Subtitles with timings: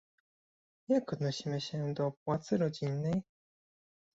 [0.87, 3.23] Jak odnosimy się do płacy rodzinnej?